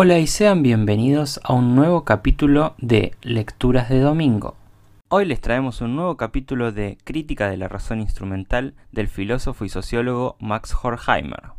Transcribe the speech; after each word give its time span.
Hola 0.00 0.20
y 0.20 0.28
sean 0.28 0.62
bienvenidos 0.62 1.40
a 1.42 1.54
un 1.54 1.74
nuevo 1.74 2.04
capítulo 2.04 2.76
de 2.78 3.16
Lecturas 3.20 3.88
de 3.88 3.98
Domingo. 3.98 4.54
Hoy 5.08 5.24
les 5.24 5.40
traemos 5.40 5.80
un 5.80 5.96
nuevo 5.96 6.16
capítulo 6.16 6.70
de 6.70 6.98
Crítica 7.02 7.50
de 7.50 7.56
la 7.56 7.66
razón 7.66 8.00
instrumental 8.00 8.76
del 8.92 9.08
filósofo 9.08 9.64
y 9.64 9.68
sociólogo 9.68 10.36
Max 10.38 10.72
Horkheimer. 10.80 11.50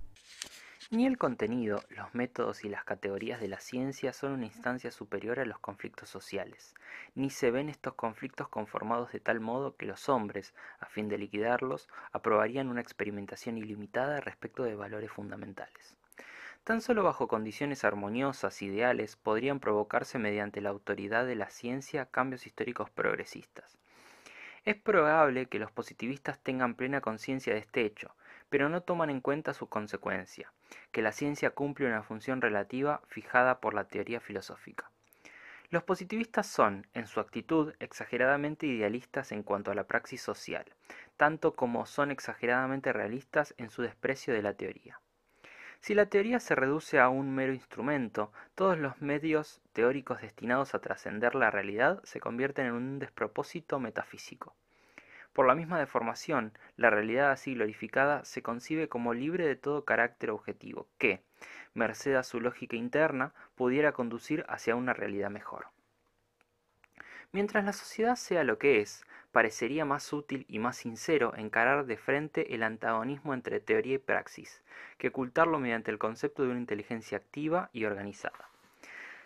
Ni 0.89 1.05
el 1.05 1.17
contenido, 1.17 1.83
los 1.89 2.15
métodos 2.15 2.63
y 2.63 2.69
las 2.69 2.85
categorías 2.85 3.41
de 3.41 3.49
la 3.49 3.59
ciencia 3.59 4.13
son 4.13 4.31
una 4.31 4.45
instancia 4.45 4.89
superior 4.89 5.41
a 5.41 5.45
los 5.45 5.59
conflictos 5.59 6.07
sociales, 6.07 6.75
ni 7.15 7.31
se 7.31 7.51
ven 7.51 7.67
estos 7.67 7.95
conflictos 7.95 8.47
conformados 8.47 9.11
de 9.11 9.19
tal 9.19 9.41
modo 9.41 9.75
que 9.75 9.85
los 9.85 10.07
hombres, 10.07 10.53
a 10.79 10.85
fin 10.85 11.09
de 11.09 11.17
liquidarlos, 11.17 11.89
aprobarían 12.13 12.69
una 12.69 12.79
experimentación 12.79 13.57
ilimitada 13.57 14.21
respecto 14.21 14.63
de 14.63 14.75
valores 14.75 15.11
fundamentales. 15.11 15.97
Tan 16.63 16.81
solo 16.81 17.03
bajo 17.03 17.27
condiciones 17.27 17.83
armoniosas, 17.83 18.61
ideales, 18.61 19.15
podrían 19.15 19.59
provocarse 19.59 20.19
mediante 20.19 20.61
la 20.61 20.69
autoridad 20.69 21.25
de 21.25 21.35
la 21.35 21.49
ciencia 21.49 22.05
cambios 22.05 22.45
históricos 22.45 22.89
progresistas. 22.89 23.77
Es 24.65 24.75
probable 24.75 25.47
que 25.47 25.57
los 25.57 25.71
positivistas 25.71 26.37
tengan 26.39 26.75
plena 26.75 27.01
conciencia 27.01 27.53
de 27.53 27.59
este 27.59 27.85
hecho, 27.85 28.15
pero 28.49 28.69
no 28.69 28.81
toman 28.81 29.09
en 29.09 29.21
cuenta 29.21 29.53
su 29.53 29.67
consecuencia, 29.67 30.51
que 30.91 31.01
la 31.01 31.11
ciencia 31.11 31.51
cumple 31.51 31.87
una 31.87 32.03
función 32.03 32.41
relativa 32.41 33.01
fijada 33.07 33.61
por 33.61 33.73
la 33.73 33.85
teoría 33.85 34.19
filosófica. 34.19 34.91
Los 35.71 35.83
positivistas 35.83 36.47
son, 36.47 36.87
en 36.93 37.05
su 37.05 37.19
actitud, 37.19 37.73
exageradamente 37.79 38.65
idealistas 38.65 39.31
en 39.31 39.43
cuanto 39.43 39.71
a 39.71 39.75
la 39.75 39.85
praxis 39.85 40.21
social, 40.21 40.65
tanto 41.15 41.55
como 41.55 41.85
son 41.85 42.11
exageradamente 42.11 42.91
realistas 42.91 43.53
en 43.57 43.69
su 43.69 43.83
desprecio 43.83 44.33
de 44.33 44.41
la 44.41 44.55
teoría. 44.55 44.99
Si 45.81 45.93
la 45.93 46.07
teoría 46.07 46.39
se 46.39 46.55
reduce 46.55 46.99
a 46.99 47.09
un 47.09 47.33
mero 47.33 47.53
instrumento, 47.53 48.31
todos 48.53 48.77
los 48.77 49.01
medios 49.01 49.61
teóricos 49.71 50.21
destinados 50.21 50.75
a 50.75 50.79
trascender 50.79 51.35
la 51.35 51.51
realidad 51.51 52.01
se 52.03 52.19
convierten 52.19 52.67
en 52.67 52.73
un 52.73 52.99
despropósito 52.99 53.79
metafísico. 53.79 54.55
Por 55.31 55.47
la 55.47 55.55
misma 55.55 55.79
deformación, 55.79 56.51
la 56.75 56.89
realidad 56.89 57.31
así 57.31 57.53
glorificada 57.53 58.25
se 58.25 58.41
concibe 58.41 58.89
como 58.89 59.13
libre 59.13 59.47
de 59.47 59.55
todo 59.55 59.85
carácter 59.85 60.31
objetivo, 60.31 60.87
que, 60.97 61.21
merced 61.73 62.15
a 62.15 62.23
su 62.23 62.41
lógica 62.41 62.75
interna, 62.75 63.33
pudiera 63.55 63.93
conducir 63.93 64.43
hacia 64.49 64.75
una 64.75 64.93
realidad 64.93 65.29
mejor. 65.29 65.67
Mientras 67.31 67.63
la 67.63 67.73
sociedad 67.73 68.15
sea 68.15 68.43
lo 68.43 68.57
que 68.57 68.81
es, 68.81 69.05
parecería 69.31 69.85
más 69.85 70.11
útil 70.11 70.45
y 70.47 70.59
más 70.59 70.77
sincero 70.77 71.33
encarar 71.35 71.85
de 71.85 71.97
frente 71.97 72.55
el 72.55 72.63
antagonismo 72.63 73.33
entre 73.33 73.59
teoría 73.59 73.95
y 73.95 73.99
praxis, 73.99 74.61
que 74.97 75.09
ocultarlo 75.09 75.59
mediante 75.59 75.91
el 75.91 75.97
concepto 75.97 76.43
de 76.43 76.49
una 76.49 76.59
inteligencia 76.59 77.17
activa 77.17 77.69
y 77.73 77.85
organizada. 77.85 78.49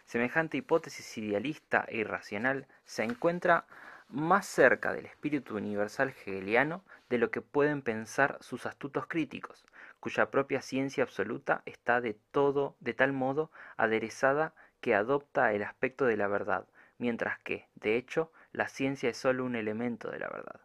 Semejante 0.06 0.58
hipótesis 0.58 1.18
idealista 1.18 1.86
e 1.88 1.98
irracional 1.98 2.68
se 2.86 3.04
encuentra 3.04 3.66
más 4.10 4.46
cerca 4.46 4.94
del 4.94 5.06
espíritu 5.06 5.56
universal 5.56 6.10
hegeliano 6.10 6.84
de 7.10 7.18
lo 7.18 7.32
que 7.32 7.42
pueden 7.42 7.82
pensar 7.82 8.38
sus 8.42 8.66
astutos 8.66 9.08
críticos, 9.08 9.66
cuya 10.00 10.30
propia 10.30 10.62
ciencia 10.62 11.04
absoluta 11.04 11.62
está 11.66 12.02
de 12.02 12.16
todo 12.32 12.76
de 12.80 12.94
tal 12.94 13.14
modo 13.14 13.50
aderezada 13.78 14.54
que 14.82 14.94
adopta 14.94 15.54
el 15.54 15.64
aspecto 15.64 16.06
de 16.06 16.18
la 16.18 16.28
verdad, 16.28 16.68
mientras 16.98 17.40
que, 17.40 17.68
de 17.76 17.96
hecho, 17.96 18.32
la 18.54 18.68
ciencia 18.68 19.10
es 19.10 19.18
sólo 19.18 19.44
un 19.44 19.56
elemento 19.56 20.10
de 20.10 20.20
la 20.20 20.30
verdad. 20.30 20.62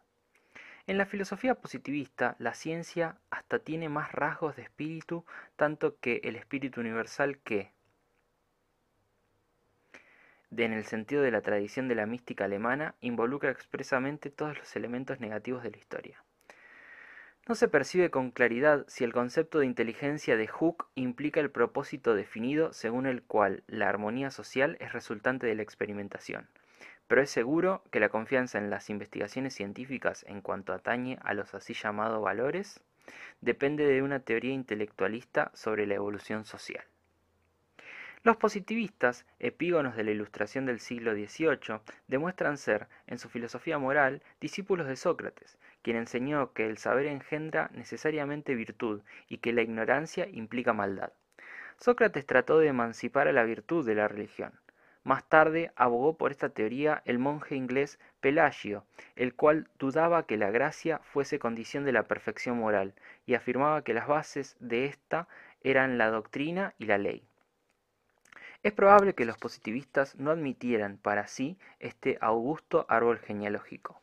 En 0.87 0.97
la 0.97 1.05
filosofía 1.05 1.55
positivista, 1.55 2.35
la 2.39 2.53
ciencia 2.53 3.17
hasta 3.29 3.59
tiene 3.59 3.89
más 3.89 4.11
rasgos 4.11 4.55
de 4.55 4.63
espíritu, 4.63 5.25
tanto 5.55 5.99
que 5.99 6.21
el 6.23 6.35
espíritu 6.35 6.79
universal 6.79 7.37
que, 7.39 7.73
en 10.57 10.73
el 10.73 10.85
sentido 10.85 11.21
de 11.21 11.31
la 11.31 11.41
tradición 11.41 11.87
de 11.87 11.95
la 11.95 12.05
mística 12.05 12.45
alemana, 12.45 12.95
involucra 13.01 13.51
expresamente 13.51 14.29
todos 14.29 14.57
los 14.57 14.75
elementos 14.75 15.19
negativos 15.19 15.63
de 15.63 15.71
la 15.71 15.77
historia. 15.77 16.23
No 17.47 17.55
se 17.55 17.67
percibe 17.67 18.11
con 18.11 18.31
claridad 18.31 18.85
si 18.87 19.03
el 19.03 19.13
concepto 19.13 19.59
de 19.59 19.65
inteligencia 19.65 20.37
de 20.37 20.47
Hooke 20.47 20.85
implica 20.95 21.39
el 21.39 21.49
propósito 21.49 22.13
definido 22.13 22.73
según 22.73 23.07
el 23.07 23.23
cual 23.23 23.63
la 23.67 23.89
armonía 23.89 24.29
social 24.29 24.77
es 24.79 24.93
resultante 24.93 25.47
de 25.47 25.55
la 25.55 25.63
experimentación, 25.63 26.47
pero 27.09 27.23
es 27.23 27.31
seguro 27.31 27.81
que 27.89 27.99
la 27.99 28.09
confianza 28.09 28.59
en 28.59 28.69
las 28.69 28.91
investigaciones 28.91 29.55
científicas 29.55 30.23
en 30.27 30.41
cuanto 30.41 30.73
atañe 30.73 31.17
a 31.23 31.33
los 31.33 31.55
así 31.55 31.73
llamados 31.73 32.21
valores 32.21 32.81
depende 33.41 33.83
de 33.87 34.03
una 34.03 34.19
teoría 34.19 34.53
intelectualista 34.53 35.49
sobre 35.55 35.87
la 35.87 35.95
evolución 35.95 36.45
social. 36.45 36.85
Los 38.21 38.37
positivistas, 38.37 39.25
epígonos 39.39 39.95
de 39.95 40.03
la 40.03 40.11
Ilustración 40.11 40.67
del 40.67 40.79
siglo 40.79 41.13
XVIII, 41.15 41.79
demuestran 42.07 42.59
ser, 42.59 42.87
en 43.07 43.17
su 43.17 43.27
filosofía 43.27 43.79
moral, 43.79 44.21
discípulos 44.39 44.85
de 44.85 44.95
Sócrates, 44.95 45.57
quien 45.81 45.97
enseñó 45.97 46.53
que 46.53 46.67
el 46.67 46.77
saber 46.77 47.07
engendra 47.07 47.71
necesariamente 47.73 48.53
virtud 48.53 49.01
y 49.27 49.39
que 49.39 49.51
la 49.51 49.63
ignorancia 49.63 50.27
implica 50.27 50.73
maldad. 50.73 51.11
Sócrates 51.77 52.27
trató 52.27 52.59
de 52.59 52.67
emancipar 52.67 53.27
a 53.27 53.33
la 53.33 53.45
virtud 53.45 53.83
de 53.83 53.95
la 53.95 54.07
religión. 54.07 54.51
Más 55.03 55.27
tarde 55.27 55.71
abogó 55.75 56.17
por 56.17 56.31
esta 56.31 56.49
teoría 56.49 57.01
el 57.05 57.19
monje 57.19 57.55
inglés 57.55 57.99
Pelagio, 58.19 58.85
el 59.15 59.33
cual 59.33 59.69
dudaba 59.79 60.25
que 60.25 60.37
la 60.37 60.51
gracia 60.51 60.99
fuese 60.99 61.39
condición 61.39 61.85
de 61.85 61.93
la 61.93 62.03
perfección 62.03 62.57
moral 62.57 62.93
y 63.25 63.33
afirmaba 63.33 63.83
que 63.83 63.93
las 63.93 64.07
bases 64.07 64.57
de 64.59 64.85
ésta 64.85 65.27
eran 65.61 65.97
la 65.97 66.09
doctrina 66.09 66.73
y 66.77 66.85
la 66.85 66.97
ley. 66.97 67.23
Es 68.61 68.73
probable 68.73 69.15
que 69.15 69.23
los 69.23 69.37
positivistas 69.37 70.17
no 70.17 70.31
admitieran 70.31 70.97
para 70.97 71.27
sí 71.27 71.57
este 71.79 72.17
augusto 72.19 72.85
árbol 72.89 73.19
genealógico. 73.19 74.01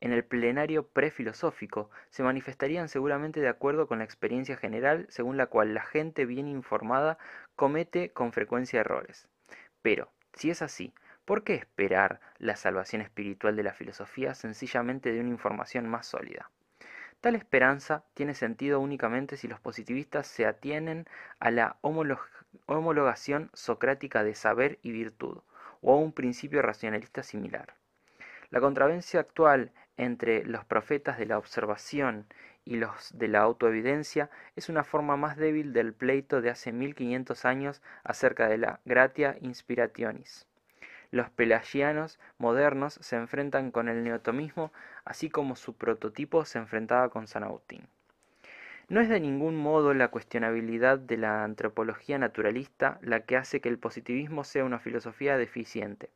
En 0.00 0.12
el 0.12 0.24
plenario 0.24 0.88
prefilosófico 0.88 1.90
se 2.08 2.22
manifestarían 2.22 2.88
seguramente 2.88 3.40
de 3.40 3.48
acuerdo 3.48 3.86
con 3.86 3.98
la 3.98 4.04
experiencia 4.04 4.56
general 4.56 5.06
según 5.10 5.36
la 5.36 5.46
cual 5.46 5.74
la 5.74 5.82
gente 5.82 6.24
bien 6.24 6.48
informada 6.48 7.18
comete 7.56 8.10
con 8.10 8.32
frecuencia 8.32 8.80
errores. 8.80 9.28
Pero, 9.82 10.10
si 10.34 10.50
es 10.50 10.62
así, 10.62 10.92
¿por 11.24 11.44
qué 11.44 11.54
esperar 11.54 12.20
la 12.38 12.56
salvación 12.56 13.02
espiritual 13.02 13.56
de 13.56 13.62
la 13.62 13.72
filosofía 13.72 14.34
sencillamente 14.34 15.12
de 15.12 15.20
una 15.20 15.30
información 15.30 15.88
más 15.88 16.06
sólida? 16.06 16.50
Tal 17.20 17.36
esperanza 17.36 18.04
tiene 18.12 18.34
sentido 18.34 18.80
únicamente 18.80 19.36
si 19.36 19.48
los 19.48 19.58
positivistas 19.60 20.26
se 20.26 20.44
atienen 20.44 21.06
a 21.38 21.50
la 21.50 21.78
homologación 22.66 23.50
socrática 23.54 24.22
de 24.22 24.34
saber 24.34 24.78
y 24.82 24.92
virtud, 24.92 25.38
o 25.80 25.94
a 25.94 25.96
un 25.96 26.12
principio 26.12 26.60
racionalista 26.60 27.22
similar. 27.22 27.74
La 28.50 28.60
contravencia 28.60 29.20
actual 29.20 29.72
entre 29.96 30.44
los 30.44 30.64
profetas 30.64 31.18
de 31.18 31.26
la 31.26 31.38
observación 31.38 32.26
y 32.64 32.76
los 32.76 33.16
de 33.16 33.28
la 33.28 33.40
autoevidencia 33.40 34.30
es 34.56 34.68
una 34.68 34.84
forma 34.84 35.16
más 35.16 35.36
débil 35.36 35.72
del 35.72 35.92
pleito 35.92 36.40
de 36.40 36.50
hace 36.50 36.72
1500 36.72 37.44
años 37.44 37.82
acerca 38.02 38.48
de 38.48 38.58
la 38.58 38.80
gratia 38.84 39.36
inspirationis. 39.40 40.46
Los 41.10 41.30
pelagianos 41.30 42.18
modernos 42.38 42.94
se 42.94 43.16
enfrentan 43.16 43.70
con 43.70 43.88
el 43.88 44.02
neotomismo, 44.02 44.72
así 45.04 45.30
como 45.30 45.54
su 45.54 45.76
prototipo 45.76 46.44
se 46.44 46.58
enfrentaba 46.58 47.08
con 47.10 47.28
San 47.28 47.44
Agustín. 47.44 47.86
No 48.88 49.00
es 49.00 49.08
de 49.08 49.20
ningún 49.20 49.56
modo 49.56 49.94
la 49.94 50.08
cuestionabilidad 50.08 50.98
de 50.98 51.16
la 51.16 51.44
antropología 51.44 52.18
naturalista 52.18 52.98
la 53.00 53.20
que 53.20 53.36
hace 53.36 53.60
que 53.60 53.68
el 53.68 53.78
positivismo 53.78 54.44
sea 54.44 54.64
una 54.64 54.78
filosofía 54.78 55.38
deficiente. 55.38 56.10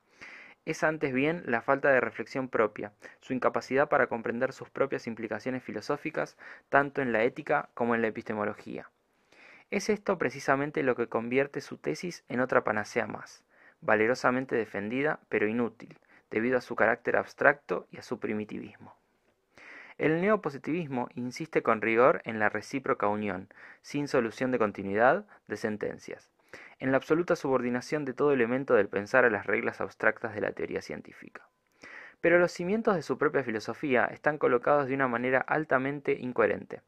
Es 0.69 0.85
antes 0.85 1.15
bien 1.15 1.45
la 1.47 1.63
falta 1.63 1.91
de 1.91 1.99
reflexión 1.99 2.51
propia, 2.51 2.93
su 3.21 3.33
incapacidad 3.33 3.89
para 3.89 4.07
comprender 4.07 4.53
sus 4.53 4.69
propias 4.69 5.07
implicaciones 5.07 5.63
filosóficas, 5.63 6.37
tanto 6.69 7.01
en 7.01 7.11
la 7.11 7.25
ética 7.25 7.71
como 7.73 7.95
en 7.95 8.03
la 8.03 8.09
epistemología. 8.09 8.91
Es 9.71 9.89
esto 9.89 10.19
precisamente 10.19 10.83
lo 10.83 10.95
que 10.95 11.07
convierte 11.07 11.63
su 11.63 11.79
tesis 11.79 12.23
en 12.29 12.41
otra 12.41 12.65
panacea 12.65 13.07
más 13.07 13.43
valerosamente 13.81 14.57
defendida, 14.57 15.21
pero 15.31 15.49
inútil, 15.49 15.97
debido 16.31 16.59
a 16.59 16.61
su 16.61 16.77
carácter 16.77 17.17
abstracto 17.17 17.87
y 17.91 17.97
a 17.97 18.03
su 18.03 18.19
primitivismo. 18.19 18.95
El 19.97 20.21
neopositivismo 20.21 21.09
insiste 21.15 21.63
con 21.63 21.81
rigor 21.81 22.21
en 22.25 22.41
la 22.41 22.51
recíproca 22.51 23.09
unión, 23.09 23.49
sin 23.81 24.07
solución 24.07 24.51
de 24.51 24.59
continuidad, 24.59 25.25
de 25.47 25.57
sentencias, 25.57 26.31
en 26.79 26.91
la 26.91 26.97
absoluta 26.97 27.37
subordinación 27.37 28.05
de 28.05 28.15
todo 28.15 28.33
elemento 28.33 28.75
del 28.75 28.89
pensar 28.89 29.25
a 29.25 29.31
las 29.31 29.47
reglas 29.47 29.81
abstractas 29.81 30.35
de 30.35 30.41
la 30.41 30.53
teoría 30.53 30.83
científica. 30.83 31.49
Pero 32.21 32.39
los 32.39 32.53
cimientos 32.53 32.97
de 32.97 33.03
su 33.03 33.19
propia 33.19 33.45
filosofía 33.45 34.05
están 34.07 34.39
colocados 34.39 34.89
de 34.89 34.95
una 34.95 35.09
manera 35.09 35.41
altamente 35.41 36.19
incoherente. 36.19 36.83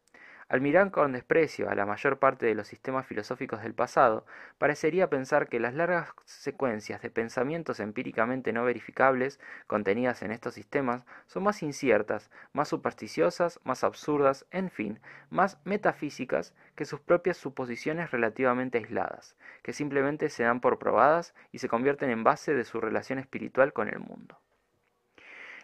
Al 0.50 0.60
mirar 0.60 0.90
con 0.90 1.12
desprecio 1.12 1.70
a 1.70 1.76
la 1.76 1.86
mayor 1.86 2.18
parte 2.18 2.44
de 2.44 2.56
los 2.56 2.66
sistemas 2.66 3.06
filosóficos 3.06 3.62
del 3.62 3.72
pasado, 3.72 4.26
parecería 4.58 5.08
pensar 5.08 5.48
que 5.48 5.60
las 5.60 5.74
largas 5.74 6.12
secuencias 6.24 7.00
de 7.02 7.08
pensamientos 7.08 7.78
empíricamente 7.78 8.52
no 8.52 8.64
verificables 8.64 9.38
contenidas 9.68 10.22
en 10.22 10.32
estos 10.32 10.54
sistemas 10.54 11.04
son 11.28 11.44
más 11.44 11.62
inciertas, 11.62 12.32
más 12.52 12.66
supersticiosas, 12.66 13.60
más 13.62 13.84
absurdas, 13.84 14.44
en 14.50 14.70
fin, 14.70 14.98
más 15.28 15.60
metafísicas 15.62 16.52
que 16.74 16.84
sus 16.84 16.98
propias 16.98 17.36
suposiciones 17.36 18.10
relativamente 18.10 18.78
aisladas, 18.78 19.36
que 19.62 19.72
simplemente 19.72 20.30
se 20.30 20.42
dan 20.42 20.60
por 20.60 20.80
probadas 20.80 21.32
y 21.52 21.58
se 21.58 21.68
convierten 21.68 22.10
en 22.10 22.24
base 22.24 22.54
de 22.54 22.64
su 22.64 22.80
relación 22.80 23.20
espiritual 23.20 23.72
con 23.72 23.86
el 23.86 24.00
mundo. 24.00 24.36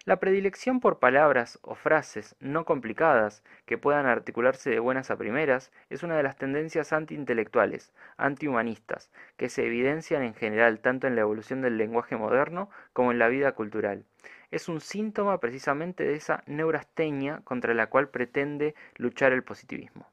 La 0.07 0.21
predilección 0.21 0.79
por 0.79 1.01
palabras 1.01 1.59
o 1.63 1.75
frases 1.75 2.37
no 2.39 2.65
complicadas 2.65 3.43
que 3.65 3.77
puedan 3.77 4.07
articularse 4.07 4.71
de 4.71 4.79
buenas 4.79 5.11
a 5.11 5.17
primeras 5.17 5.73
es 5.91 6.05
una 6.05 6.17
de 6.17 6.23
las 6.23 6.37
tendencias 6.37 6.93
anti-intelectuales, 6.93 7.93
anti-humanistas, 8.17 9.11
que 9.37 9.49
se 9.49 9.67
evidencian 9.67 10.23
en 10.23 10.35
general 10.35 10.79
tanto 10.79 11.09
en 11.09 11.17
la 11.17 11.23
evolución 11.23 11.61
del 11.61 11.77
lenguaje 11.77 12.17
moderno 12.17 12.71
como 12.93 13.11
en 13.11 13.19
la 13.19 13.27
vida 13.27 13.51
cultural. 13.57 14.05
Es 14.53 14.69
un 14.69 14.81
síntoma 14.81 15.41
precisamente 15.41 16.05
de 16.05 16.15
esa 16.15 16.45
neurastenia 16.47 17.41
contra 17.43 17.75
la 17.75 17.89
cual 17.89 18.09
pretende 18.09 18.77
luchar 18.99 19.33
el 19.33 19.43
positivismo. 19.43 20.07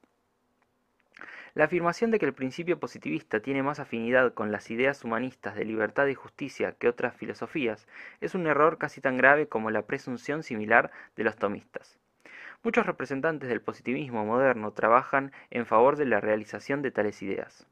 La 1.54 1.66
afirmación 1.66 2.10
de 2.10 2.18
que 2.18 2.26
el 2.26 2.34
principio 2.34 2.80
positivista 2.80 3.38
tiene 3.38 3.62
más 3.62 3.78
afinidad 3.78 4.34
con 4.34 4.50
las 4.50 4.72
ideas 4.72 5.04
humanistas 5.04 5.54
de 5.54 5.64
libertad 5.64 6.08
y 6.08 6.14
justicia 6.14 6.72
que 6.72 6.88
otras 6.88 7.14
filosofías 7.14 7.86
es 8.20 8.34
un 8.34 8.48
error 8.48 8.76
casi 8.76 9.00
tan 9.00 9.16
grave 9.16 9.46
como 9.46 9.70
la 9.70 9.86
presunción 9.86 10.42
similar 10.42 10.90
de 11.14 11.22
los 11.22 11.36
tomistas. 11.36 11.96
Muchos 12.64 12.86
representantes 12.86 13.48
del 13.48 13.60
positivismo 13.60 14.24
moderno 14.24 14.72
trabajan 14.72 15.30
en 15.50 15.64
favor 15.64 15.96
de 15.96 16.06
la 16.06 16.20
realización 16.20 16.82
de 16.82 16.90
tales 16.90 17.22
ideas, 17.22 17.68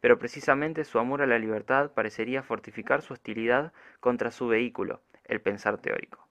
pero 0.00 0.20
precisamente 0.20 0.84
su 0.84 1.00
amor 1.00 1.20
a 1.20 1.26
la 1.26 1.40
libertad 1.40 1.90
parecería 1.90 2.44
fortificar 2.44 3.02
su 3.02 3.14
hostilidad 3.14 3.72
contra 3.98 4.30
su 4.30 4.46
vehículo, 4.46 5.00
el 5.24 5.40
pensar 5.40 5.78
teórico. 5.78 6.28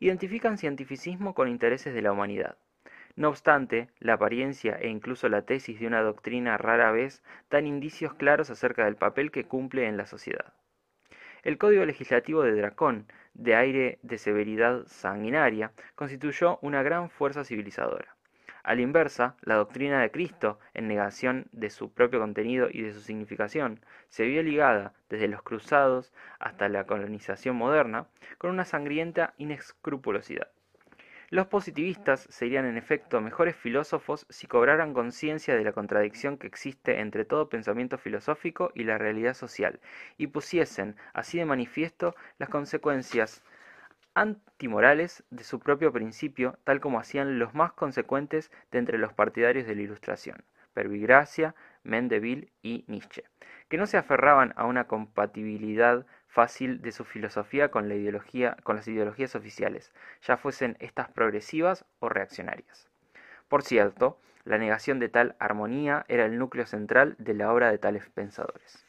Identifican 0.00 0.58
cientificismo 0.58 1.32
con 1.32 1.46
intereses 1.46 1.94
de 1.94 2.02
la 2.02 2.10
humanidad. 2.10 2.56
No 3.16 3.28
obstante, 3.28 3.88
la 4.00 4.14
apariencia 4.14 4.76
e 4.80 4.88
incluso 4.88 5.28
la 5.28 5.42
tesis 5.42 5.78
de 5.78 5.86
una 5.86 6.02
doctrina 6.02 6.58
rara 6.58 6.90
vez 6.90 7.22
dan 7.48 7.66
indicios 7.66 8.14
claros 8.14 8.50
acerca 8.50 8.86
del 8.86 8.96
papel 8.96 9.30
que 9.30 9.44
cumple 9.44 9.86
en 9.86 9.96
la 9.96 10.06
sociedad. 10.06 10.52
El 11.44 11.56
Código 11.56 11.84
Legislativo 11.84 12.42
de 12.42 12.56
Dracón, 12.56 13.06
de 13.34 13.54
aire 13.54 13.98
de 14.02 14.18
severidad 14.18 14.84
sanguinaria, 14.86 15.70
constituyó 15.94 16.58
una 16.60 16.82
gran 16.82 17.08
fuerza 17.08 17.44
civilizadora. 17.44 18.16
A 18.64 18.74
la 18.74 18.80
inversa, 18.80 19.36
la 19.42 19.56
doctrina 19.56 20.00
de 20.00 20.10
Cristo, 20.10 20.58
en 20.72 20.88
negación 20.88 21.46
de 21.52 21.68
su 21.68 21.92
propio 21.92 22.18
contenido 22.18 22.68
y 22.70 22.80
de 22.80 22.94
su 22.94 23.00
significación, 23.00 23.84
se 24.08 24.24
vio 24.24 24.42
ligada, 24.42 24.94
desde 25.10 25.28
los 25.28 25.42
cruzados 25.42 26.14
hasta 26.40 26.68
la 26.70 26.84
colonización 26.84 27.56
moderna, 27.56 28.06
con 28.38 28.50
una 28.50 28.64
sangrienta 28.64 29.34
inescrupulosidad. 29.36 30.53
Los 31.34 31.48
positivistas 31.48 32.28
serían 32.30 32.64
en 32.64 32.76
efecto 32.76 33.20
mejores 33.20 33.56
filósofos 33.56 34.24
si 34.28 34.46
cobraran 34.46 34.94
conciencia 34.94 35.56
de 35.56 35.64
la 35.64 35.72
contradicción 35.72 36.38
que 36.38 36.46
existe 36.46 37.00
entre 37.00 37.24
todo 37.24 37.48
pensamiento 37.48 37.98
filosófico 37.98 38.70
y 38.72 38.84
la 38.84 38.98
realidad 38.98 39.34
social, 39.34 39.80
y 40.16 40.28
pusiesen 40.28 40.94
así 41.12 41.38
de 41.38 41.44
manifiesto 41.44 42.14
las 42.38 42.50
consecuencias 42.50 43.42
antimorales 44.14 45.24
de 45.30 45.42
su 45.42 45.58
propio 45.58 45.92
principio, 45.92 46.56
tal 46.62 46.78
como 46.78 47.00
hacían 47.00 47.40
los 47.40 47.52
más 47.52 47.72
consecuentes 47.72 48.52
de 48.70 48.78
entre 48.78 48.98
los 48.98 49.12
partidarios 49.12 49.66
de 49.66 49.74
la 49.74 49.82
Ilustración, 49.82 50.44
Pervigracia, 50.72 51.56
Mendeville 51.84 52.50
y 52.62 52.84
Nietzsche, 52.88 53.24
que 53.68 53.78
no 53.78 53.86
se 53.86 53.96
aferraban 53.96 54.52
a 54.56 54.64
una 54.64 54.86
compatibilidad 54.86 56.06
fácil 56.26 56.82
de 56.82 56.90
su 56.90 57.04
filosofía 57.04 57.70
con, 57.70 57.88
la 57.88 57.94
ideología, 57.94 58.56
con 58.64 58.76
las 58.76 58.88
ideologías 58.88 59.36
oficiales, 59.36 59.92
ya 60.22 60.36
fuesen 60.36 60.76
estas 60.80 61.08
progresivas 61.10 61.84
o 62.00 62.08
reaccionarias. 62.08 62.88
Por 63.48 63.62
cierto, 63.62 64.18
la 64.44 64.58
negación 64.58 64.98
de 64.98 65.08
tal 65.08 65.36
armonía 65.38 66.04
era 66.08 66.26
el 66.26 66.38
núcleo 66.38 66.66
central 66.66 67.14
de 67.18 67.34
la 67.34 67.52
obra 67.52 67.70
de 67.70 67.78
tales 67.78 68.10
pensadores. 68.10 68.84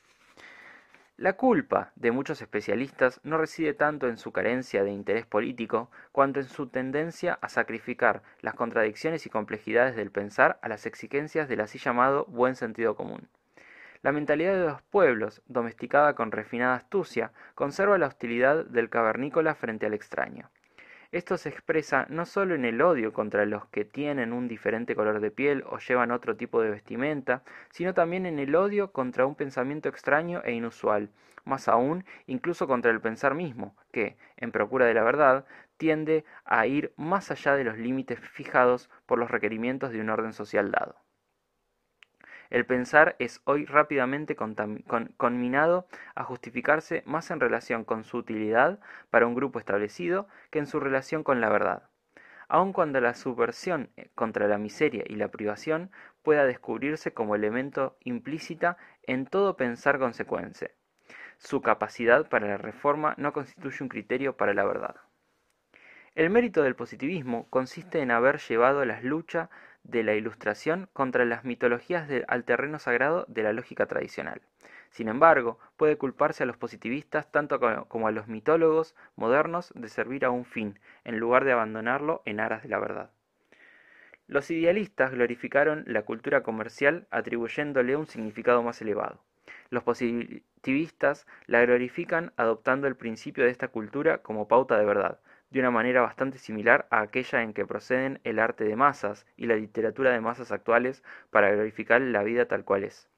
La 1.17 1.37
culpa 1.37 1.93
de 1.95 2.11
muchos 2.11 2.41
especialistas 2.41 3.21
no 3.23 3.37
reside 3.37 3.73
tanto 3.73 4.09
en 4.09 4.17
su 4.17 4.33
carencia 4.33 4.83
de 4.83 4.91
interés 4.91 5.25
político 5.25 5.89
cuanto 6.11 6.41
en 6.41 6.45
su 6.45 6.67
tendencia 6.67 7.39
a 7.41 7.47
sacrificar 7.47 8.21
las 8.41 8.53
contradicciones 8.55 9.25
y 9.25 9.29
complejidades 9.29 9.95
del 9.95 10.11
pensar 10.11 10.59
a 10.61 10.67
las 10.67 10.85
exigencias 10.85 11.47
del 11.47 11.61
así 11.61 11.77
llamado 11.77 12.25
buen 12.25 12.55
sentido 12.55 12.97
común. 12.97 13.29
La 14.01 14.11
mentalidad 14.11 14.55
de 14.55 14.65
los 14.65 14.81
pueblos, 14.81 15.41
domesticada 15.47 16.15
con 16.15 16.33
refinada 16.33 16.75
astucia, 16.75 17.31
conserva 17.55 17.97
la 17.97 18.07
hostilidad 18.07 18.65
del 18.65 18.89
cavernícola 18.89 19.55
frente 19.55 19.85
al 19.85 19.93
extraño. 19.93 20.49
Esto 21.15 21.37
se 21.37 21.47
expresa 21.47 22.07
no 22.09 22.25
solo 22.25 22.55
en 22.55 22.65
el 22.65 22.81
odio 22.81 23.13
contra 23.13 23.45
los 23.45 23.67
que 23.67 23.85
tienen 23.85 24.33
un 24.33 24.49
diferente 24.49 24.95
color 24.95 25.21
de 25.21 25.31
piel 25.31 25.63
o 25.65 25.77
llevan 25.77 26.11
otro 26.11 26.35
tipo 26.35 26.61
de 26.61 26.69
vestimenta, 26.69 27.41
sino 27.71 27.93
también 27.93 28.25
en 28.25 28.37
el 28.37 28.53
odio 28.53 28.91
contra 28.91 29.25
un 29.25 29.35
pensamiento 29.35 29.87
extraño 29.87 30.41
e 30.43 30.51
inusual, 30.51 31.09
más 31.45 31.69
aún 31.69 32.03
incluso 32.27 32.67
contra 32.67 32.91
el 32.91 32.99
pensar 32.99 33.33
mismo, 33.33 33.77
que, 33.93 34.17
en 34.35 34.51
procura 34.51 34.87
de 34.87 34.93
la 34.93 35.03
verdad, 35.03 35.45
tiende 35.77 36.25
a 36.43 36.67
ir 36.67 36.91
más 36.97 37.31
allá 37.31 37.55
de 37.55 37.63
los 37.63 37.77
límites 37.77 38.19
fijados 38.19 38.89
por 39.05 39.17
los 39.17 39.31
requerimientos 39.31 39.93
de 39.93 40.01
un 40.01 40.09
orden 40.09 40.33
social 40.33 40.69
dado. 40.69 41.04
El 42.55 42.65
pensar 42.65 43.17
es 43.19 43.41
hoy 43.43 43.65
rápidamente 43.65 44.37
conminado 45.17 45.87
a 46.15 46.23
justificarse 46.23 47.03
más 47.05 47.29
en 47.29 47.41
relación 47.41 47.83
con 47.83 48.05
su 48.05 48.15
utilidad 48.15 48.79
para 49.09 49.27
un 49.27 49.35
grupo 49.35 49.59
establecido 49.59 50.29
que 50.51 50.59
en 50.59 50.65
su 50.65 50.79
relación 50.79 51.21
con 51.21 51.41
la 51.41 51.49
verdad, 51.49 51.89
aun 52.47 52.71
cuando 52.71 53.01
la 53.01 53.13
subversión 53.13 53.89
eh, 53.97 54.09
contra 54.15 54.47
la 54.47 54.57
miseria 54.57 55.03
y 55.05 55.17
la 55.17 55.27
privación 55.27 55.91
pueda 56.23 56.45
descubrirse 56.45 57.13
como 57.13 57.35
elemento 57.35 57.97
implícita 58.05 58.77
en 59.03 59.25
todo 59.25 59.57
pensar 59.57 59.99
consecuente. 59.99 60.75
Su 61.37 61.61
capacidad 61.61 62.29
para 62.29 62.47
la 62.47 62.57
reforma 62.57 63.15
no 63.17 63.33
constituye 63.33 63.83
un 63.83 63.89
criterio 63.89 64.37
para 64.37 64.53
la 64.53 64.63
verdad. 64.63 64.95
El 66.15 66.29
mérito 66.29 66.63
del 66.63 66.77
positivismo 66.77 67.49
consiste 67.49 67.99
en 67.99 68.11
haber 68.11 68.39
llevado 68.39 68.85
las 68.85 69.03
luchas 69.03 69.49
de 69.85 70.03
la 70.03 70.13
Ilustración 70.13 70.89
contra 70.93 71.25
las 71.25 71.45
mitologías 71.45 72.09
al 72.27 72.43
terreno 72.43 72.79
sagrado 72.79 73.25
de 73.27 73.43
la 73.43 73.53
lógica 73.53 73.85
tradicional. 73.85 74.41
Sin 74.89 75.07
embargo, 75.07 75.59
puede 75.77 75.97
culparse 75.97 76.43
a 76.43 76.45
los 76.45 76.57
positivistas 76.57 77.31
tanto 77.31 77.59
como 77.87 78.07
a 78.07 78.11
los 78.11 78.27
mitólogos 78.27 78.95
modernos 79.15 79.73
de 79.75 79.89
servir 79.89 80.25
a 80.25 80.29
un 80.29 80.45
fin, 80.45 80.79
en 81.03 81.19
lugar 81.19 81.43
de 81.43 81.51
abandonarlo 81.51 82.21
en 82.25 82.39
aras 82.39 82.63
de 82.63 82.69
la 82.69 82.79
verdad. 82.79 83.09
Los 84.27 84.49
idealistas 84.49 85.11
glorificaron 85.11 85.83
la 85.85 86.01
cultura 86.01 86.41
comercial 86.41 87.07
atribuyéndole 87.11 87.95
un 87.95 88.07
significado 88.07 88.63
más 88.63 88.81
elevado. 88.81 89.21
Los 89.69 89.83
positivistas 89.83 91.27
la 91.45 91.61
glorifican 91.65 92.33
adoptando 92.37 92.87
el 92.87 92.95
principio 92.95 93.43
de 93.43 93.51
esta 93.51 93.67
cultura 93.67 94.19
como 94.19 94.47
pauta 94.47 94.77
de 94.77 94.85
verdad, 94.85 95.19
de 95.49 95.59
una 95.59 95.71
manera 95.71 96.01
bastante 96.01 96.37
similar 96.37 96.87
a 96.89 97.01
aquella 97.01 97.41
en 97.41 97.53
que 97.53 97.65
proceden 97.65 98.19
el 98.23 98.39
arte 98.39 98.63
de 98.63 98.75
masas 98.75 99.25
y 99.37 99.45
la 99.45 99.55
literatura 99.55 100.11
de 100.11 100.21
masas 100.21 100.51
actuales 100.51 101.03
para 101.29 101.51
glorificar 101.51 102.01
la 102.01 102.23
vida 102.23 102.45
tal 102.47 102.65
cual 102.65 102.83
es. 102.83 103.09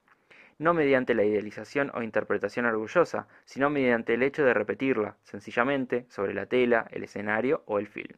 No 0.59 0.73
mediante 0.73 1.13
la 1.13 1.23
idealización 1.23 1.91
o 1.93 2.01
interpretación 2.01 2.65
orgullosa, 2.65 3.27
sino 3.45 3.69
mediante 3.69 4.15
el 4.15 4.23
hecho 4.23 4.43
de 4.43 4.53
repetirla, 4.53 5.15
sencillamente, 5.23 6.05
sobre 6.09 6.33
la 6.33 6.47
tela, 6.47 6.87
el 6.91 7.03
escenario 7.03 7.63
o 7.67 7.79
el 7.79 7.87
film. 7.87 8.17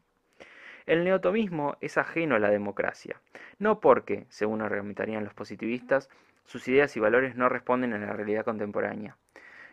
El 0.85 1.03
neotomismo 1.03 1.77
es 1.81 1.97
ajeno 1.97 2.35
a 2.35 2.39
la 2.39 2.49
democracia, 2.49 3.21
no 3.59 3.79
porque, 3.79 4.25
según 4.29 4.61
argumentarían 4.61 5.23
los 5.23 5.33
positivistas, 5.33 6.09
sus 6.45 6.67
ideas 6.67 6.95
y 6.97 6.99
valores 6.99 7.35
no 7.35 7.47
responden 7.47 7.93
a 7.93 7.99
la 7.99 8.13
realidad 8.13 8.43
contemporánea, 8.43 9.17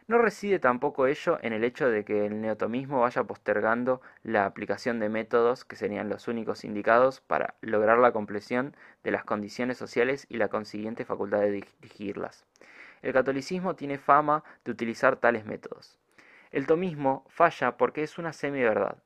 no 0.09 0.19
reside 0.19 0.59
tampoco 0.59 1.07
ello 1.07 1.39
en 1.43 1.53
el 1.53 1.65
hecho 1.65 1.89
de 1.89 2.05
que 2.05 2.27
el 2.27 2.41
neotomismo 2.41 3.01
vaya 3.01 3.25
postergando 3.25 4.01
la 4.23 4.47
aplicación 4.47 5.01
de 5.01 5.09
métodos 5.09 5.65
que 5.65 5.77
serían 5.77 6.09
los 6.09 6.29
únicos 6.29 6.65
indicados 6.65 7.21
para 7.21 7.55
lograr 7.61 7.99
la 7.99 8.13
compleción 8.13 8.77
de 9.03 9.11
las 9.11 9.25
condiciones 9.25 9.79
sociales 9.79 10.27
y 10.29 10.37
la 10.37 10.49
consiguiente 10.49 11.05
facultad 11.05 11.41
de 11.41 11.51
dirigirlas. 11.51 12.45
El 13.03 13.13
catolicismo 13.13 13.75
tiene 13.75 13.99
fama 13.99 14.45
de 14.65 14.73
utilizar 14.73 15.17
tales 15.17 15.45
métodos. 15.45 15.99
El 16.53 16.67
tomismo 16.67 17.25
falla 17.29 17.77
porque 17.77 18.03
es 18.03 18.19
una 18.19 18.33
semi-verdad. 18.33 18.99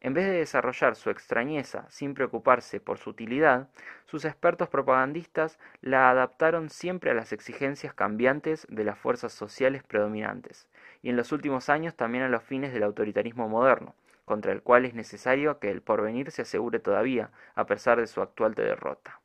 En 0.00 0.14
vez 0.14 0.26
de 0.26 0.32
desarrollar 0.32 0.94
su 0.94 1.10
extrañeza 1.10 1.84
sin 1.90 2.14
preocuparse 2.14 2.78
por 2.78 2.98
su 2.98 3.10
utilidad, 3.10 3.68
sus 4.04 4.24
expertos 4.24 4.68
propagandistas 4.68 5.58
la 5.80 6.08
adaptaron 6.08 6.70
siempre 6.70 7.10
a 7.10 7.14
las 7.14 7.32
exigencias 7.32 7.94
cambiantes 7.94 8.64
de 8.70 8.84
las 8.84 8.96
fuerzas 8.96 9.32
sociales 9.32 9.82
predominantes, 9.82 10.68
y 11.02 11.10
en 11.10 11.16
los 11.16 11.32
últimos 11.32 11.68
años 11.68 11.96
también 11.96 12.22
a 12.22 12.28
los 12.28 12.44
fines 12.44 12.72
del 12.72 12.84
autoritarismo 12.84 13.48
moderno, 13.48 13.96
contra 14.24 14.52
el 14.52 14.62
cual 14.62 14.84
es 14.84 14.94
necesario 14.94 15.58
que 15.58 15.70
el 15.70 15.82
porvenir 15.82 16.30
se 16.30 16.42
asegure 16.42 16.78
todavía, 16.78 17.30
a 17.56 17.66
pesar 17.66 17.98
de 17.98 18.06
su 18.06 18.22
actual 18.22 18.54
derrota. 18.54 19.20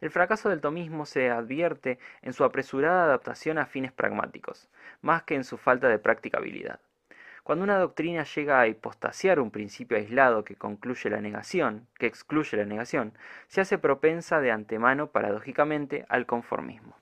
El 0.00 0.10
fracaso 0.10 0.48
del 0.48 0.60
tomismo 0.60 1.06
se 1.06 1.30
advierte 1.30 2.00
en 2.22 2.32
su 2.32 2.42
apresurada 2.42 3.04
adaptación 3.04 3.58
a 3.58 3.66
fines 3.66 3.92
pragmáticos, 3.92 4.68
más 5.00 5.22
que 5.22 5.36
en 5.36 5.44
su 5.44 5.58
falta 5.58 5.88
de 5.88 6.00
practicabilidad. 6.00 6.80
Cuando 7.44 7.62
una 7.62 7.78
doctrina 7.78 8.24
llega 8.24 8.58
a 8.58 8.68
hipostasiar 8.68 9.38
un 9.38 9.50
principio 9.50 9.98
aislado 9.98 10.44
que 10.44 10.56
concluye 10.56 11.10
la 11.10 11.20
negación, 11.20 11.86
que 11.98 12.06
excluye 12.06 12.56
la 12.56 12.64
negación, 12.64 13.12
se 13.48 13.60
hace 13.60 13.76
propensa 13.76 14.40
de 14.40 14.50
antemano 14.50 15.08
paradójicamente 15.08 16.06
al 16.08 16.24
conformismo. 16.24 16.96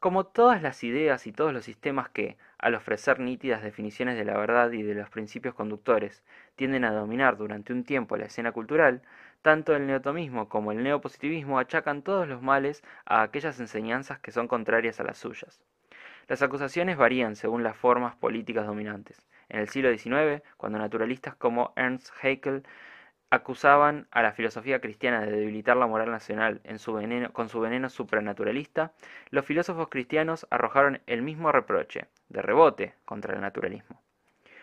Como 0.00 0.26
todas 0.26 0.62
las 0.62 0.82
ideas 0.82 1.28
y 1.28 1.32
todos 1.32 1.52
los 1.52 1.64
sistemas 1.64 2.08
que, 2.08 2.38
al 2.58 2.74
ofrecer 2.74 3.20
nítidas 3.20 3.62
definiciones 3.62 4.16
de 4.16 4.24
la 4.24 4.36
verdad 4.36 4.72
y 4.72 4.82
de 4.82 4.96
los 4.96 5.10
principios 5.10 5.54
conductores, 5.54 6.24
tienden 6.56 6.84
a 6.84 6.92
dominar 6.92 7.36
durante 7.36 7.72
un 7.72 7.84
tiempo 7.84 8.16
la 8.16 8.24
escena 8.24 8.50
cultural, 8.50 9.00
tanto 9.42 9.76
el 9.76 9.86
neotomismo 9.86 10.48
como 10.48 10.72
el 10.72 10.82
neopositivismo 10.82 11.60
achacan 11.60 12.02
todos 12.02 12.26
los 12.26 12.42
males 12.42 12.82
a 13.04 13.22
aquellas 13.22 13.60
enseñanzas 13.60 14.18
que 14.18 14.32
son 14.32 14.48
contrarias 14.48 14.98
a 14.98 15.04
las 15.04 15.18
suyas. 15.18 15.62
Las 16.28 16.42
acusaciones 16.42 16.96
varían 16.96 17.36
según 17.36 17.62
las 17.62 17.76
formas 17.76 18.16
políticas 18.16 18.66
dominantes. 18.66 19.26
En 19.48 19.60
el 19.60 19.68
siglo 19.68 19.90
XIX, 19.90 20.42
cuando 20.56 20.78
naturalistas 20.78 21.34
como 21.34 21.72
Ernst 21.76 22.10
Haeckel 22.22 22.62
acusaban 23.30 24.08
a 24.10 24.22
la 24.22 24.32
filosofía 24.32 24.80
cristiana 24.80 25.20
de 25.20 25.30
debilitar 25.30 25.76
la 25.76 25.86
moral 25.86 26.10
nacional 26.10 26.60
con 27.32 27.48
su 27.48 27.60
veneno 27.60 27.88
supranaturalista, 27.88 28.92
los 29.30 29.44
filósofos 29.44 29.88
cristianos 29.88 30.46
arrojaron 30.50 31.00
el 31.06 31.22
mismo 31.22 31.52
reproche, 31.52 32.06
de 32.28 32.42
rebote, 32.42 32.94
contra 33.04 33.34
el 33.34 33.40
naturalismo. 33.40 34.00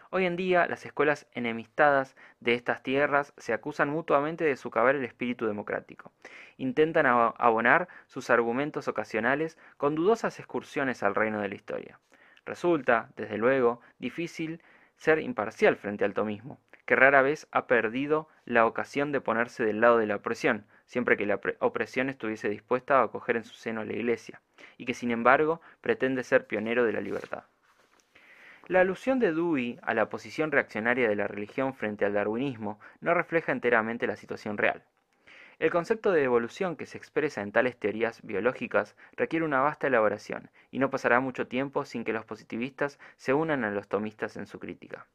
Hoy 0.10 0.26
en 0.26 0.38
día, 0.38 0.68
las 0.68 0.86
escuelas 0.86 1.28
enemistadas 1.34 2.16
de 2.40 2.54
estas 2.54 2.82
tierras 2.82 3.34
se 3.38 3.52
acusan 3.52 3.90
mutuamente 3.90 4.46
de 4.46 4.56
socavar 4.56 4.96
el 4.96 5.04
espíritu 5.04 5.48
democrático. 5.48 6.14
Intentan 6.56 7.06
abonar 7.06 7.90
sus 8.08 8.30
argumentos 8.30 8.88
ocasionales 8.88 9.58
con 9.76 9.96
dudosas 9.96 10.40
excursiones 10.40 11.04
al 11.04 11.14
reino 11.14 11.42
de 11.42 11.50
la 11.50 11.56
historia. 11.56 12.00
Resulta, 12.46 13.10
desde 13.18 13.38
luego, 13.38 13.82
difícil 14.00 14.62
ser 14.96 15.20
imparcial 15.20 15.76
frente 15.76 16.06
al 16.06 16.14
tomismo, 16.14 16.62
que 16.86 16.96
rara 16.96 17.22
vez 17.22 17.50
ha 17.52 17.68
perdido 17.68 18.30
la 18.46 18.66
ocasión 18.66 19.12
de 19.12 19.20
ponerse 19.20 19.66
del 19.66 19.82
lado 19.82 19.98
de 19.98 20.08
la 20.08 20.16
opresión, 20.16 20.66
siempre 20.86 21.18
que 21.18 21.26
la 21.26 21.42
opresión 21.60 22.08
estuviese 22.08 22.48
dispuesta 22.48 23.02
a 23.02 23.04
acoger 23.04 23.36
en 23.36 23.44
su 23.44 23.56
seno 23.56 23.82
a 23.82 23.86
la 23.86 23.94
Iglesia, 23.94 24.42
y 24.78 24.86
que 24.86 24.94
sin 24.94 25.12
embargo 25.12 25.60
pretende 25.82 26.24
ser 26.24 26.48
pionero 26.48 26.86
de 26.86 26.94
la 26.94 27.02
libertad. 27.02 27.44
La 28.70 28.82
alusión 28.82 29.18
de 29.20 29.32
Dewey 29.32 29.80
a 29.82 29.94
la 29.94 30.10
posición 30.10 30.52
reaccionaria 30.52 31.08
de 31.08 31.16
la 31.16 31.26
religión 31.26 31.74
frente 31.74 32.04
al 32.04 32.12
darwinismo 32.12 32.82
no 33.00 33.14
refleja 33.14 33.54
enteramente 33.54 34.08
la 34.08 34.18
situación 34.18 34.58
real. 34.58 34.84
El 35.58 35.72
concepto 35.72 36.12
de 36.12 36.26
evolución 36.26 36.76
que 36.76 36.86
se 36.86 36.98
expresa 36.98 37.42
en 37.42 37.54
tales 37.54 37.78
teorías 37.80 38.22
biológicas 38.24 38.98
requiere 39.16 39.46
una 39.46 39.62
vasta 39.62 39.88
elaboración, 39.88 40.50
y 40.70 40.80
no 40.80 40.90
pasará 40.90 41.22
mucho 41.22 41.48
tiempo 41.48 41.86
sin 41.86 42.04
que 42.04 42.12
los 42.12 42.26
positivistas 42.26 43.00
se 43.16 43.34
unan 43.34 43.64
a 43.64 43.72
los 43.72 43.88
tomistas 43.88 44.36
en 44.36 44.48
su 44.48 44.60
crítica. 44.60 45.08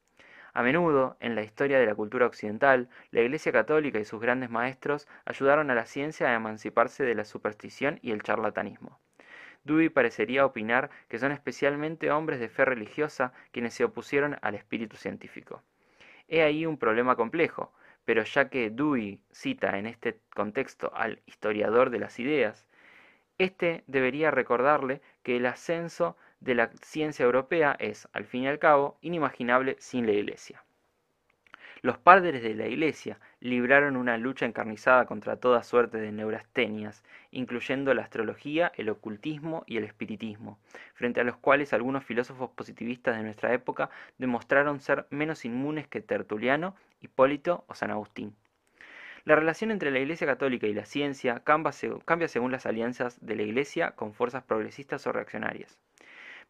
A 0.54 0.62
menudo, 0.62 1.18
en 1.20 1.34
la 1.34 1.42
historia 1.42 1.78
de 1.78 1.84
la 1.84 1.94
cultura 1.94 2.24
occidental, 2.24 2.88
la 3.10 3.20
Iglesia 3.20 3.52
católica 3.52 3.98
y 3.98 4.06
sus 4.06 4.22
grandes 4.22 4.48
maestros 4.48 5.06
ayudaron 5.26 5.70
a 5.70 5.74
la 5.74 5.84
ciencia 5.84 6.28
a 6.28 6.34
emanciparse 6.34 7.04
de 7.04 7.14
la 7.14 7.26
superstición 7.26 7.98
y 8.00 8.12
el 8.12 8.22
charlatanismo. 8.22 8.98
Dewey 9.64 9.88
parecería 9.88 10.44
opinar 10.44 10.90
que 11.08 11.18
son 11.18 11.32
especialmente 11.32 12.10
hombres 12.10 12.40
de 12.40 12.48
fe 12.48 12.64
religiosa 12.64 13.32
quienes 13.52 13.74
se 13.74 13.84
opusieron 13.84 14.36
al 14.42 14.54
espíritu 14.54 14.96
científico. 14.96 15.62
He 16.28 16.42
ahí 16.42 16.66
un 16.66 16.78
problema 16.78 17.16
complejo, 17.16 17.72
pero 18.04 18.24
ya 18.24 18.48
que 18.48 18.70
Dewey 18.70 19.20
cita 19.30 19.78
en 19.78 19.86
este 19.86 20.20
contexto 20.34 20.92
al 20.94 21.22
historiador 21.26 21.90
de 21.90 21.98
las 21.98 22.18
ideas, 22.18 22.66
éste 23.38 23.84
debería 23.86 24.30
recordarle 24.30 25.00
que 25.22 25.36
el 25.36 25.46
ascenso 25.46 26.16
de 26.40 26.54
la 26.54 26.70
ciencia 26.82 27.24
europea 27.24 27.76
es, 27.78 28.08
al 28.12 28.24
fin 28.24 28.42
y 28.44 28.48
al 28.48 28.58
cabo, 28.58 28.98
inimaginable 29.00 29.76
sin 29.78 30.06
la 30.06 30.12
Iglesia. 30.12 30.64
Los 31.84 31.98
padres 31.98 32.44
de 32.44 32.54
la 32.54 32.68
Iglesia 32.68 33.18
libraron 33.40 33.96
una 33.96 34.16
lucha 34.16 34.46
encarnizada 34.46 35.04
contra 35.04 35.38
toda 35.38 35.64
suerte 35.64 35.98
de 35.98 36.12
neurastenias, 36.12 37.02
incluyendo 37.32 37.92
la 37.92 38.02
astrología, 38.02 38.70
el 38.76 38.88
ocultismo 38.88 39.64
y 39.66 39.78
el 39.78 39.84
espiritismo, 39.84 40.60
frente 40.94 41.20
a 41.20 41.24
los 41.24 41.36
cuales 41.38 41.72
algunos 41.72 42.04
filósofos 42.04 42.50
positivistas 42.50 43.16
de 43.16 43.24
nuestra 43.24 43.52
época 43.52 43.90
demostraron 44.16 44.78
ser 44.78 45.08
menos 45.10 45.44
inmunes 45.44 45.88
que 45.88 46.00
Tertuliano, 46.00 46.76
Hipólito 47.00 47.64
o 47.66 47.74
San 47.74 47.90
Agustín. 47.90 48.36
La 49.24 49.34
relación 49.34 49.72
entre 49.72 49.90
la 49.90 49.98
Iglesia 49.98 50.28
católica 50.28 50.68
y 50.68 50.74
la 50.74 50.84
ciencia 50.84 51.42
cambia 51.42 52.28
según 52.28 52.52
las 52.52 52.64
alianzas 52.64 53.18
de 53.26 53.34
la 53.34 53.42
Iglesia 53.42 53.90
con 53.96 54.14
fuerzas 54.14 54.44
progresistas 54.44 55.04
o 55.08 55.12
reaccionarias. 55.12 55.80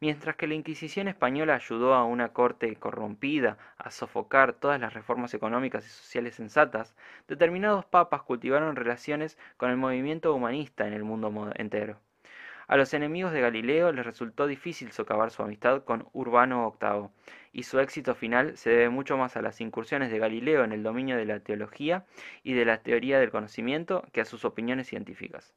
Mientras 0.02 0.34
que 0.34 0.48
la 0.48 0.54
Inquisición 0.54 1.06
española 1.06 1.54
ayudó 1.54 1.94
a 1.94 2.02
una 2.04 2.32
corte 2.32 2.74
corrompida 2.74 3.56
a 3.78 3.92
sofocar 3.92 4.52
todas 4.52 4.80
las 4.80 4.94
reformas 4.94 5.32
económicas 5.32 5.86
y 5.86 5.90
sociales 5.90 6.34
sensatas, 6.34 6.96
determinados 7.28 7.84
papas 7.84 8.22
cultivaron 8.22 8.74
relaciones 8.74 9.38
con 9.56 9.70
el 9.70 9.76
movimiento 9.76 10.34
humanista 10.34 10.88
en 10.88 10.94
el 10.94 11.04
mundo 11.04 11.52
entero. 11.54 12.00
A 12.66 12.76
los 12.76 12.92
enemigos 12.94 13.32
de 13.32 13.42
Galileo 13.42 13.92
les 13.92 14.04
resultó 14.04 14.48
difícil 14.48 14.90
socavar 14.90 15.30
su 15.30 15.44
amistad 15.44 15.84
con 15.84 16.08
Urbano 16.12 16.76
VIII, 16.80 17.10
y 17.52 17.62
su 17.62 17.78
éxito 17.78 18.16
final 18.16 18.56
se 18.56 18.70
debe 18.70 18.88
mucho 18.88 19.16
más 19.16 19.36
a 19.36 19.42
las 19.42 19.60
incursiones 19.60 20.10
de 20.10 20.18
Galileo 20.18 20.64
en 20.64 20.72
el 20.72 20.82
dominio 20.82 21.16
de 21.16 21.26
la 21.26 21.38
teología 21.38 22.06
y 22.42 22.54
de 22.54 22.64
la 22.64 22.82
teoría 22.82 23.20
del 23.20 23.30
conocimiento 23.30 24.04
que 24.12 24.22
a 24.22 24.24
sus 24.24 24.44
opiniones 24.44 24.88
científicas. 24.88 25.54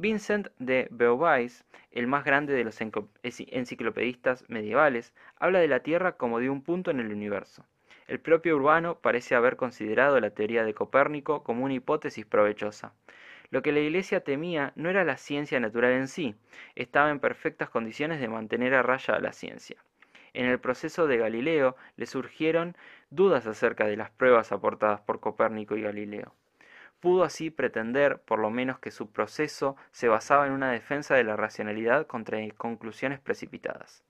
Vincent 0.00 0.46
de 0.60 0.86
Beauvais, 0.92 1.64
el 1.90 2.06
más 2.06 2.24
grande 2.24 2.52
de 2.52 2.62
los 2.62 2.78
enciclopedistas 2.80 4.44
medievales, 4.48 5.12
habla 5.40 5.58
de 5.58 5.66
la 5.66 5.80
Tierra 5.80 6.12
como 6.12 6.38
de 6.38 6.48
un 6.50 6.62
punto 6.62 6.92
en 6.92 7.00
el 7.00 7.10
universo. 7.10 7.64
El 8.06 8.20
propio 8.20 8.54
Urbano 8.54 9.00
parece 9.00 9.34
haber 9.34 9.56
considerado 9.56 10.20
la 10.20 10.30
teoría 10.30 10.62
de 10.62 10.72
Copérnico 10.72 11.42
como 11.42 11.64
una 11.64 11.74
hipótesis 11.74 12.24
provechosa. 12.24 12.92
Lo 13.50 13.60
que 13.60 13.72
la 13.72 13.80
Iglesia 13.80 14.20
temía 14.20 14.72
no 14.76 14.88
era 14.88 15.02
la 15.02 15.16
ciencia 15.16 15.58
natural 15.58 15.90
en 15.90 16.06
sí, 16.06 16.36
estaba 16.76 17.10
en 17.10 17.18
perfectas 17.18 17.68
condiciones 17.68 18.20
de 18.20 18.28
mantener 18.28 18.74
a 18.74 18.84
raya 18.84 19.14
a 19.14 19.20
la 19.20 19.32
ciencia. 19.32 19.78
En 20.32 20.46
el 20.46 20.60
proceso 20.60 21.08
de 21.08 21.16
Galileo 21.16 21.74
le 21.96 22.06
surgieron 22.06 22.76
dudas 23.10 23.48
acerca 23.48 23.84
de 23.88 23.96
las 23.96 24.10
pruebas 24.10 24.52
aportadas 24.52 25.00
por 25.00 25.18
Copérnico 25.18 25.76
y 25.76 25.82
Galileo. 25.82 26.34
Pudo 27.00 27.22
así 27.22 27.50
pretender, 27.50 28.20
por 28.22 28.40
lo 28.40 28.50
menos, 28.50 28.80
que 28.80 28.90
su 28.90 29.10
proceso 29.12 29.76
se 29.92 30.08
basaba 30.08 30.46
en 30.48 30.52
una 30.52 30.72
defensa 30.72 31.14
de 31.14 31.22
la 31.22 31.36
racionalidad 31.36 32.08
contra 32.08 32.38
conclusiones 32.56 33.20
precipitadas. 33.20 34.02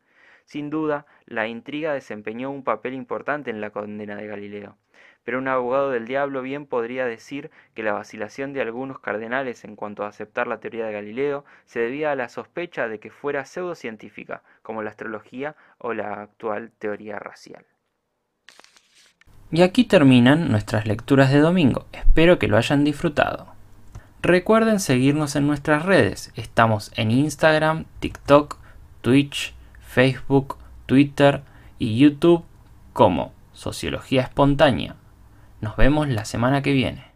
Sin 0.47 0.71
duda, 0.71 1.04
la 1.26 1.47
intriga 1.47 1.92
desempeñó 1.92 2.50
un 2.50 2.64
papel 2.64 2.95
importante 2.95 3.50
en 3.50 3.61
la 3.61 3.68
condena 3.68 4.16
de 4.16 4.26
Galileo, 4.26 4.78
pero 5.23 5.37
un 5.37 5.49
abogado 5.49 5.90
del 5.90 6.07
diablo 6.07 6.40
bien 6.40 6.64
podría 6.64 7.04
decir 7.04 7.50
que 7.75 7.83
la 7.83 7.92
vacilación 7.92 8.54
de 8.54 8.62
algunos 8.62 8.99
cardenales 9.00 9.64
en 9.64 9.76
cuanto 9.76 10.04
a 10.04 10.09
aceptar 10.09 10.47
la 10.47 10.59
teoría 10.59 10.87
de 10.87 10.95
Galileo 10.95 11.45
se 11.66 11.80
debía 11.80 12.12
a 12.12 12.16
la 12.16 12.30
sospecha 12.30 12.88
de 12.88 12.99
que 12.99 13.11
fuera 13.11 13.45
pseudocientífica, 13.45 14.42
como 14.62 14.83
la 14.83 14.88
astrología 14.88 15.54
o 15.76 15.92
la 15.92 16.23
actual 16.23 16.73
teoría 16.78 17.18
racial. 17.18 17.66
Y 19.50 19.62
aquí 19.62 19.85
terminan 19.85 20.50
nuestras 20.50 20.87
lecturas 20.87 21.33
de 21.33 21.40
domingo. 21.40 21.87
Espero 21.93 22.38
que 22.38 22.49
lo 22.49 22.59
hayan 22.59 22.85
disfrutado. 22.85 23.47
Recuerden 24.21 24.78
seguirnos 24.78 25.37
en 25.37 25.47
nuestras 25.47 25.87
redes. 25.87 26.33
Estamos 26.35 26.93
en 26.97 27.11
Instagram, 27.11 27.87
TikTok, 28.00 28.59
Twitch, 29.00 29.55
Facebook, 29.87 30.57
Twitter 30.85 31.43
y 31.78 31.97
YouTube 31.97 32.45
como 32.93 33.33
Sociología 33.55 34.23
Espontánea. 34.23 34.97
Nos 35.62 35.76
vemos 35.76 36.09
la 36.09 36.26
semana 36.26 36.61
que 36.61 36.73
viene. 36.73 37.08